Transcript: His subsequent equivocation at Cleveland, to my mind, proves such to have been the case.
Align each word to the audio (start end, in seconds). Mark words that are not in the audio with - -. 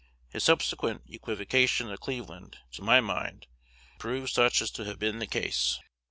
His 0.29 0.43
subsequent 0.43 1.03
equivocation 1.07 1.89
at 1.91 1.99
Cleveland, 1.99 2.57
to 2.71 2.81
my 2.81 3.01
mind, 3.01 3.45
proves 3.99 4.31
such 4.33 4.57
to 4.73 4.83
have 4.83 4.97
been 4.97 5.19
the 5.19 5.27
case. 5.27 5.77